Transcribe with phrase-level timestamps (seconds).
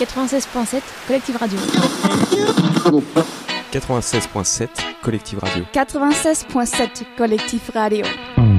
[0.00, 1.58] 96.7 Collective Radio.
[3.72, 4.68] 96.7
[5.02, 5.64] Collective Radio.
[5.72, 8.55] 96.7 Collectif Radio.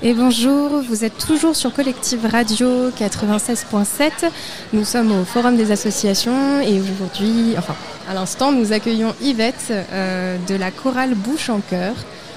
[0.00, 4.30] Et bonjour, vous êtes toujours sur Collective Radio 96.7.
[4.72, 7.74] Nous sommes au Forum des associations et aujourd'hui, enfin
[8.08, 11.94] à l'instant, nous accueillons Yvette euh, de la chorale Bouche en Cœur.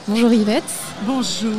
[0.07, 0.63] Bonjour Yvette.
[1.03, 1.51] Bonjour.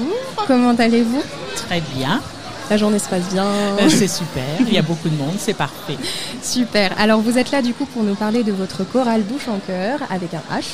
[0.49, 1.23] Comment allez-vous?
[1.55, 2.21] Très bien.
[2.69, 3.45] La journée se passe bien.
[3.45, 4.43] Euh, C'est super.
[4.59, 5.99] Il y a beaucoup de monde, c'est parfait.
[6.43, 6.99] Super.
[6.99, 10.01] Alors vous êtes là du coup pour nous parler de votre chorale Bouche en Cœur
[10.11, 10.65] avec un H.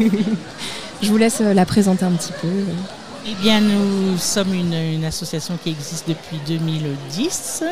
[1.02, 2.48] Je vous laisse euh, la présenter un petit peu.
[3.26, 7.64] Eh bien, nous sommes une, une association qui existe depuis 2010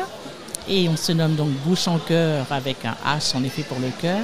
[0.67, 3.89] et on se nomme donc Bouche en Cœur avec un H en effet pour le
[4.01, 4.19] cœur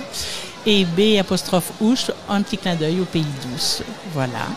[0.66, 3.84] et B apostrophe ouche, un petit clin d'œil au pays douce.
[4.14, 4.48] Voilà.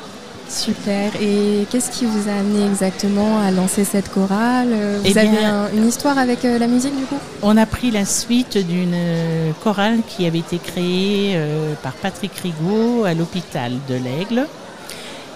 [0.48, 1.12] Super.
[1.20, 4.68] Et qu'est-ce qui vous a amené exactement à lancer cette chorale?
[4.68, 7.18] Vous Eh avez un- une histoire avec euh, la musique du coup?
[7.42, 12.32] On a pris la suite d'une euh, chorale qui avait été créée euh, par Patrick
[12.42, 14.46] Rigaud à l'hôpital de l'Aigle.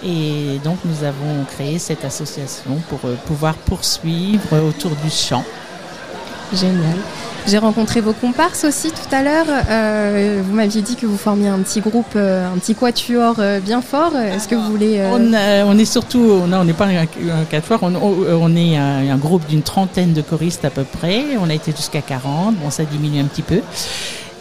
[0.03, 5.43] Et donc nous avons créé cette association pour euh, pouvoir poursuivre autour du chant.
[6.53, 6.95] Génial.
[7.45, 9.45] J'ai rencontré vos comparses aussi tout à l'heure.
[9.69, 13.81] Euh, vous m'aviez dit que vous formiez un petit groupe, euh, un petit quatuor bien
[13.81, 14.13] fort.
[14.17, 14.99] Est-ce que vous voulez...
[14.99, 18.77] euh, On, a- on est surtout, non, on n'est pas un, un quatuor, on est
[18.77, 21.23] un, un groupe d'une trentaine de choristes à peu près.
[21.41, 23.61] On a été jusqu'à 40, bon ça diminue un petit peu.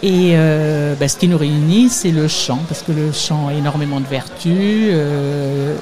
[0.03, 3.55] Et euh, bah, ce qui nous réunit, c'est le chant, parce que le chant a
[3.55, 5.75] énormément de vertus, euh,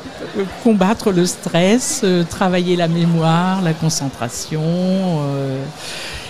[0.62, 5.64] combattre le stress, euh, travailler la mémoire, la concentration, euh,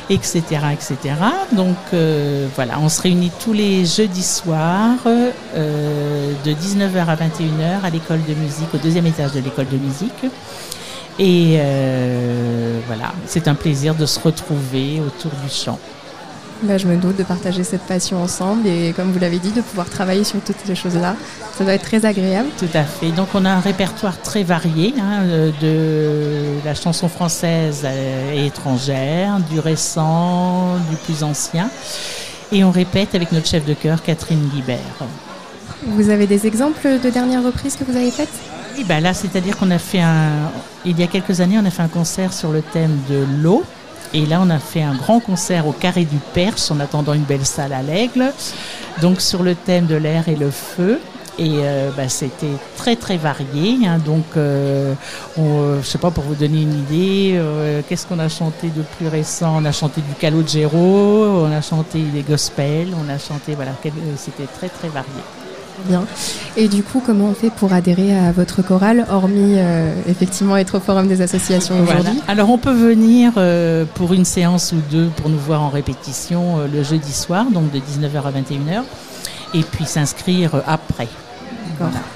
[0.09, 1.15] etc., etc.
[1.53, 7.85] Donc euh, voilà, on se réunit tous les jeudis soirs euh, de 19h à 21h
[7.85, 10.25] à l'école de musique, au deuxième étage de l'école de musique.
[11.19, 11.59] Et
[12.87, 15.79] voilà, c'est un plaisir de se retrouver autour du chant.
[16.63, 19.61] Bah, je me doute de partager cette passion ensemble et comme vous l'avez dit, de
[19.61, 21.17] pouvoir travailler sur toutes ces choses-là.
[21.57, 22.49] Ça doit être très agréable.
[22.59, 23.11] Tout à fait.
[23.11, 28.47] Donc on a un répertoire très varié, hein, euh, de la chanson française euh, et
[28.47, 31.71] étrangère, du récent, du plus ancien.
[32.53, 34.79] Et on répète avec notre chef de chœur, Catherine Guibert.
[35.87, 38.29] Vous avez des exemples de dernières reprises que vous avez faites?
[38.77, 40.51] Oui, bah là, c'est-à-dire qu'on a fait un.
[40.85, 43.65] Il y a quelques années, on a fait un concert sur le thème de l'eau.
[44.17, 47.25] Et là, on a fait un grand concert au Carré du Perche en attendant une
[47.25, 48.33] belle salle à l'Aigle.
[49.03, 51.01] Donc, sur le thème de l'air et le feu.
[51.37, 53.85] Et euh, bah, c'était très très varié.
[53.89, 53.99] hein.
[53.99, 54.95] Donc, euh,
[55.37, 58.69] on, euh, je sais pas pour vous donner une idée, euh, qu'est-ce qu'on a chanté
[58.69, 59.57] de plus récent?
[59.61, 63.91] On a chanté du Calogero, on a chanté des gospels, on a chanté voilà, euh,
[64.17, 65.11] c'était très très varié.
[65.87, 66.05] Bien.
[66.57, 70.79] Et du coup, comment on fait pour adhérer à votre chorale, hormis euh, effectivement être
[70.79, 72.01] au forum des associations Voilà.
[72.01, 75.69] aujourd'hui Alors on peut venir euh, pour une séance ou deux pour nous voir en
[75.69, 78.83] répétition euh, le jeudi soir, donc de 19h à 21h,
[79.55, 81.09] et puis s'inscrire après.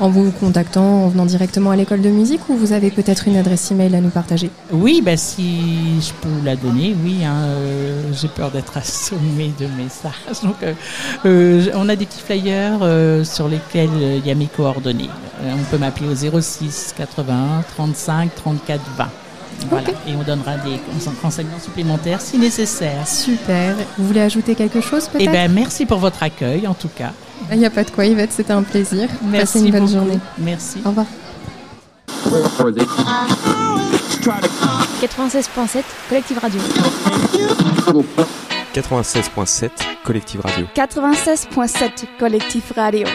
[0.00, 3.36] En vous contactant, en venant directement à l'école de musique ou vous avez peut-être une
[3.36, 4.50] adresse email à nous partager?
[4.72, 9.52] Oui, bah, si je peux vous la donner, oui, hein, euh, j'ai peur d'être assommée
[9.58, 10.12] de messages.
[10.42, 10.74] Donc, euh,
[11.24, 15.10] euh, on a des petits flyers euh, sur lesquels il y a mes coordonnées.
[15.42, 19.08] On peut m'appeler au 06 81 35 34 20.
[19.70, 20.78] Voilà, et on donnera des
[21.22, 23.06] renseignements supplémentaires si nécessaire.
[23.08, 23.74] Super.
[23.98, 27.12] Vous voulez ajouter quelque chose Eh peut-être ben, merci pour votre accueil, en tout cas.
[27.52, 29.08] Il n'y a pas de quoi Yvette, c'était un plaisir.
[29.22, 29.92] Merci Passez une bonne beaucoup.
[29.92, 30.18] journée.
[30.38, 30.80] Merci.
[30.84, 31.06] Au revoir.
[35.00, 36.60] 96.7 Collective Radio.
[38.74, 39.70] 96.7
[40.04, 40.66] Collective Radio.
[40.74, 43.06] 96.7 Collectif Radio.